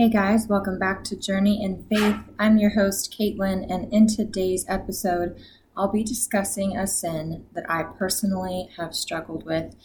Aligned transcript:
Hey 0.00 0.08
guys, 0.08 0.46
welcome 0.46 0.78
back 0.78 1.04
to 1.04 1.14
Journey 1.14 1.62
in 1.62 1.84
Faith. 1.84 2.16
I'm 2.38 2.56
your 2.56 2.70
host, 2.70 3.14
Caitlin, 3.14 3.70
and 3.70 3.92
in 3.92 4.06
today's 4.06 4.64
episode, 4.66 5.38
I'll 5.76 5.92
be 5.92 6.02
discussing 6.02 6.74
a 6.74 6.86
sin 6.86 7.44
that 7.52 7.70
I 7.70 7.82
personally 7.82 8.70
have 8.78 8.94
struggled 8.94 9.44
with 9.44 9.76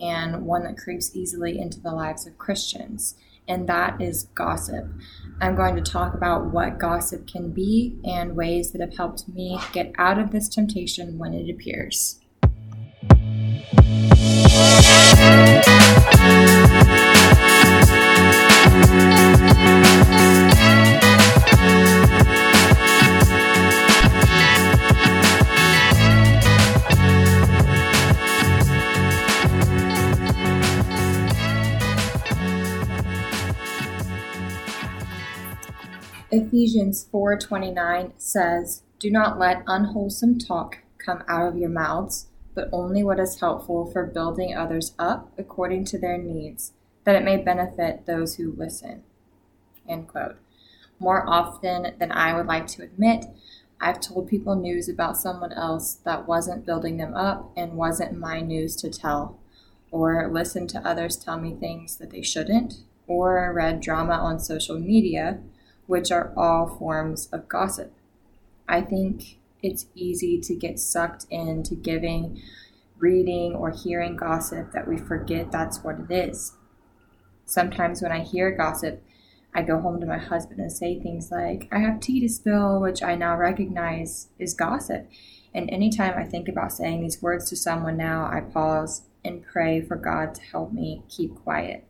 and 0.00 0.46
one 0.46 0.64
that 0.64 0.76
creeps 0.76 1.14
easily 1.14 1.60
into 1.60 1.78
the 1.78 1.92
lives 1.92 2.26
of 2.26 2.36
Christians, 2.38 3.14
and 3.46 3.68
that 3.68 4.02
is 4.02 4.24
gossip. 4.34 4.88
I'm 5.40 5.54
going 5.54 5.76
to 5.76 5.92
talk 5.92 6.14
about 6.14 6.46
what 6.46 6.80
gossip 6.80 7.28
can 7.28 7.52
be 7.52 8.00
and 8.02 8.34
ways 8.34 8.72
that 8.72 8.80
have 8.80 8.96
helped 8.96 9.28
me 9.28 9.60
get 9.72 9.92
out 9.96 10.18
of 10.18 10.32
this 10.32 10.48
temptation 10.48 11.18
when 11.20 11.34
it 11.34 11.48
appears. 11.48 12.18
Ephesians 36.32 37.04
4:29 37.12 38.12
says, 38.16 38.82
"Do 38.98 39.12
not 39.12 39.38
let 39.38 39.62
unwholesome 39.68 40.38
talk 40.38 40.78
come 40.98 41.22
out 41.28 41.46
of 41.46 41.56
your 41.56 41.68
mouths, 41.68 42.26
but 42.52 42.68
only 42.72 43.04
what 43.04 43.20
is 43.20 43.38
helpful 43.38 43.86
for 43.86 44.04
building 44.04 44.52
others 44.52 44.92
up 44.98 45.30
according 45.38 45.84
to 45.84 45.98
their 45.98 46.18
needs, 46.18 46.72
that 47.04 47.14
it 47.14 47.24
may 47.24 47.36
benefit 47.36 48.06
those 48.06 48.34
who 48.34 48.50
listen." 48.50 49.04
End 49.88 50.08
quote. 50.08 50.34
More 50.98 51.24
often 51.28 51.94
than 52.00 52.10
I 52.10 52.34
would 52.34 52.46
like 52.46 52.66
to 52.68 52.82
admit, 52.82 53.26
I've 53.80 54.00
told 54.00 54.26
people 54.26 54.56
news 54.56 54.88
about 54.88 55.16
someone 55.16 55.52
else 55.52 55.94
that 56.02 56.26
wasn't 56.26 56.66
building 56.66 56.96
them 56.96 57.14
up 57.14 57.52
and 57.56 57.76
wasn't 57.76 58.18
my 58.18 58.40
news 58.40 58.74
to 58.76 58.90
tell, 58.90 59.36
or 59.92 60.26
listened 60.26 60.70
to 60.70 60.84
others 60.84 61.16
tell 61.16 61.38
me 61.38 61.54
things 61.54 61.98
that 61.98 62.10
they 62.10 62.22
shouldn't, 62.22 62.80
or 63.06 63.52
read 63.54 63.80
drama 63.80 64.14
on 64.14 64.40
social 64.40 64.80
media 64.80 65.38
which 65.86 66.10
are 66.10 66.32
all 66.36 66.68
forms 66.78 67.28
of 67.32 67.48
gossip. 67.48 67.92
I 68.68 68.80
think 68.80 69.38
it's 69.62 69.86
easy 69.94 70.38
to 70.40 70.54
get 70.54 70.78
sucked 70.78 71.26
into 71.30 71.74
giving, 71.74 72.40
reading, 72.98 73.54
or 73.54 73.70
hearing 73.70 74.16
gossip 74.16 74.72
that 74.72 74.88
we 74.88 74.96
forget 74.96 75.50
that's 75.50 75.82
what 75.82 75.96
it 75.98 76.10
is. 76.10 76.54
Sometimes 77.44 78.02
when 78.02 78.12
I 78.12 78.20
hear 78.20 78.50
gossip, 78.50 79.02
I 79.54 79.62
go 79.62 79.80
home 79.80 80.00
to 80.00 80.06
my 80.06 80.18
husband 80.18 80.60
and 80.60 80.70
say 80.70 81.00
things 81.00 81.30
like, 81.30 81.68
I 81.72 81.78
have 81.78 82.00
tea 82.00 82.20
to 82.20 82.28
spill, 82.28 82.80
which 82.80 83.02
I 83.02 83.14
now 83.14 83.36
recognize 83.36 84.28
is 84.38 84.52
gossip. 84.52 85.08
And 85.54 85.70
anytime 85.70 86.14
I 86.18 86.24
think 86.24 86.48
about 86.48 86.72
saying 86.72 87.00
these 87.00 87.22
words 87.22 87.48
to 87.48 87.56
someone 87.56 87.96
now, 87.96 88.26
I 88.26 88.40
pause 88.40 89.02
and 89.24 89.42
pray 89.42 89.80
for 89.80 89.96
God 89.96 90.34
to 90.34 90.42
help 90.42 90.72
me 90.72 91.02
keep 91.08 91.34
quiet. 91.36 91.84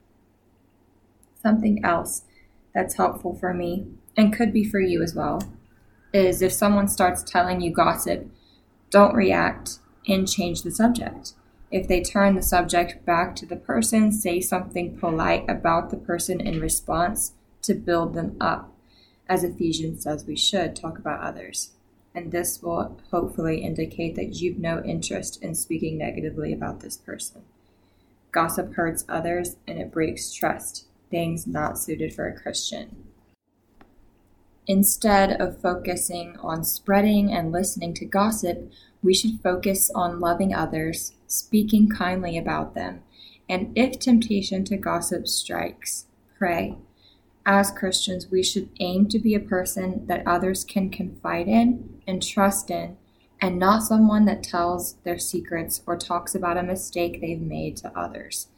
Something 1.43 1.85
else 1.85 2.23
that's 2.77 2.97
helpful 2.97 3.35
for 3.35 3.55
me 3.55 3.87
and 4.19 4.37
could 4.37 4.53
be 4.53 4.63
for 4.63 4.81
you 4.81 5.03
as 5.03 5.15
well 5.15 5.41
is 6.13 6.43
if 6.43 6.53
someone 6.53 6.87
starts 6.87 7.23
telling 7.23 7.63
you 7.63 7.71
gossip, 7.71 8.29
don't 8.91 9.15
react 9.15 9.79
and 10.07 10.29
change 10.29 10.61
the 10.61 10.71
subject. 10.71 11.33
If 11.71 11.89
they 11.89 12.03
turn 12.03 12.35
the 12.35 12.43
subject 12.43 13.05
back 13.07 13.35
to 13.37 13.47
the 13.47 13.57
person, 13.57 14.13
say 14.13 14.43
something 14.43 14.99
polite 14.99 15.49
about 15.49 15.89
the 15.89 15.97
person 15.97 16.39
in 16.39 16.61
response 16.61 17.33
to 17.63 17.73
build 17.73 18.13
them 18.13 18.37
up, 18.43 18.71
as 19.27 19.43
Ephesians 19.43 20.03
says 20.03 20.27
we 20.27 20.37
should 20.37 20.77
talk 20.77 20.99
about 20.99 21.23
others. 21.23 21.71
And 22.15 22.31
this 22.31 22.63
will 22.63 23.01
hopefully 23.11 23.65
indicate 23.65 24.17
that 24.17 24.35
you've 24.43 24.59
no 24.59 24.83
interest 24.85 25.43
in 25.43 25.55
speaking 25.55 25.97
negatively 25.97 26.53
about 26.53 26.81
this 26.81 26.99
person. 26.99 27.43
Gossip 28.33 28.75
hurts 28.75 29.07
others 29.09 29.57
and 29.67 29.79
it 29.79 29.91
breaks 29.91 30.31
trust 30.31 30.85
things 31.11 31.47
not 31.47 31.79
suited 31.79 32.13
for 32.13 32.27
a 32.27 32.39
Christian. 32.39 33.05
Instead 34.67 35.41
of 35.41 35.61
focusing 35.61 36.37
on 36.41 36.65
spreading 36.65 37.33
and 37.33 37.53
listening 37.53 37.95
to 37.95 38.05
gossip, 38.05 38.69
we 39.03 39.15
should 39.15 39.41
focus 39.41 39.91
on 39.95 40.19
loving 40.19 40.53
others, 40.53 41.13
speaking 41.29 41.89
kindly 41.89 42.37
about 42.37 42.75
them, 42.75 43.03
and 43.49 43.71
if 43.79 43.99
temptation 43.99 44.65
to 44.65 44.77
gossip 44.77 45.29
strikes, 45.29 46.07
pray. 46.37 46.77
As 47.45 47.71
Christians, 47.71 48.29
we 48.29 48.43
should 48.43 48.69
aim 48.81 49.07
to 49.09 49.21
be 49.21 49.37
a 49.37 49.41
person 49.41 50.05
that 50.09 50.27
others 50.27 50.65
can 50.65 50.91
confide 50.91 51.47
in 51.47 52.01
and 52.05 52.21
trust 52.21 52.69
in, 52.69 52.97
and 53.41 53.61
not 53.61 53.85
someone 53.85 54.25
that 54.25 54.43
tells 54.43 54.95
their 55.05 55.19
secrets 55.19 55.81
or 55.87 55.97
talks 55.97 56.35
about 56.35 56.57
a 56.57 56.63
mistake 56.65 57.21
they've 57.21 57.41
made 57.41 57.77
to 57.77 57.97
others. 57.97 58.49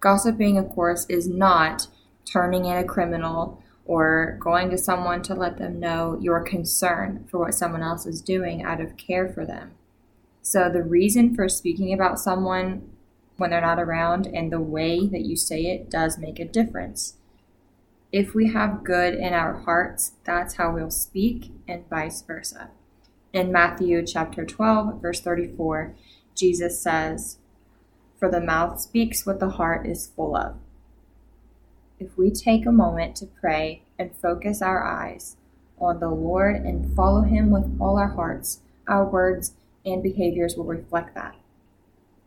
Gossiping, 0.00 0.58
of 0.58 0.70
course, 0.70 1.06
is 1.08 1.28
not 1.28 1.86
turning 2.24 2.64
in 2.64 2.76
a 2.76 2.84
criminal 2.84 3.62
or 3.84 4.38
going 4.40 4.70
to 4.70 4.78
someone 4.78 5.22
to 5.22 5.34
let 5.34 5.58
them 5.58 5.78
know 5.78 6.18
your 6.20 6.40
concern 6.42 7.26
for 7.30 7.38
what 7.38 7.54
someone 7.54 7.82
else 7.82 8.06
is 8.06 8.22
doing 8.22 8.62
out 8.62 8.80
of 8.80 8.96
care 8.96 9.28
for 9.28 9.44
them. 9.44 9.72
So, 10.42 10.70
the 10.70 10.82
reason 10.82 11.34
for 11.34 11.48
speaking 11.48 11.92
about 11.92 12.18
someone 12.18 12.90
when 13.36 13.50
they're 13.50 13.60
not 13.60 13.78
around 13.78 14.26
and 14.26 14.52
the 14.52 14.60
way 14.60 15.06
that 15.06 15.22
you 15.22 15.36
say 15.36 15.62
it 15.62 15.90
does 15.90 16.18
make 16.18 16.38
a 16.38 16.44
difference. 16.44 17.14
If 18.12 18.34
we 18.34 18.52
have 18.52 18.84
good 18.84 19.14
in 19.14 19.32
our 19.32 19.60
hearts, 19.60 20.12
that's 20.24 20.54
how 20.54 20.72
we'll 20.72 20.90
speak, 20.90 21.50
and 21.66 21.88
vice 21.88 22.22
versa. 22.22 22.70
In 23.32 23.52
Matthew 23.52 24.04
chapter 24.04 24.44
12, 24.44 25.00
verse 25.00 25.20
34, 25.20 25.94
Jesus 26.34 26.80
says, 26.80 27.38
for 28.20 28.30
the 28.30 28.40
mouth 28.40 28.80
speaks 28.80 29.26
what 29.26 29.40
the 29.40 29.48
heart 29.48 29.86
is 29.86 30.12
full 30.14 30.36
of. 30.36 30.56
If 31.98 32.16
we 32.16 32.30
take 32.30 32.66
a 32.66 32.72
moment 32.72 33.16
to 33.16 33.26
pray 33.26 33.82
and 33.98 34.14
focus 34.14 34.62
our 34.62 34.84
eyes 34.84 35.36
on 35.80 35.98
the 35.98 36.10
Lord 36.10 36.56
and 36.56 36.94
follow 36.94 37.22
Him 37.22 37.50
with 37.50 37.76
all 37.80 37.98
our 37.98 38.08
hearts, 38.08 38.60
our 38.86 39.04
words 39.04 39.54
and 39.84 40.02
behaviors 40.02 40.54
will 40.54 40.66
reflect 40.66 41.14
that. 41.14 41.34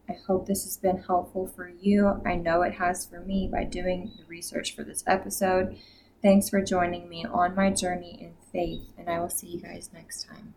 I 0.09 0.13
hope 0.27 0.47
this 0.47 0.63
has 0.63 0.77
been 0.77 0.97
helpful 0.97 1.47
for 1.47 1.69
you. 1.69 2.21
I 2.25 2.35
know 2.35 2.63
it 2.63 2.73
has 2.73 3.05
for 3.05 3.21
me 3.21 3.47
by 3.51 3.63
doing 3.63 4.11
the 4.17 4.25
research 4.25 4.75
for 4.75 4.83
this 4.83 5.03
episode. 5.07 5.77
Thanks 6.21 6.49
for 6.49 6.61
joining 6.61 7.07
me 7.07 7.25
on 7.25 7.55
my 7.55 7.69
journey 7.69 8.17
in 8.19 8.33
faith, 8.51 8.81
and 8.97 9.09
I 9.09 9.19
will 9.19 9.29
see 9.29 9.47
you 9.47 9.61
guys 9.61 9.89
next 9.93 10.27
time. 10.27 10.53